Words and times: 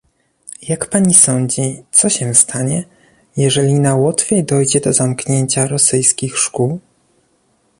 Jak 0.61 0.89
Pani 0.89 1.13
sądzi, 1.13 1.83
co 1.91 2.09
się 2.09 2.33
stanie, 2.35 2.83
jeżeli 3.37 3.73
na 3.79 3.95
Łotwie 3.95 4.43
dojdzie 4.43 4.79
do 4.79 4.93
zamknięcia 4.93 5.67
rosyjskich 5.67 6.37
szkół? 6.37 6.79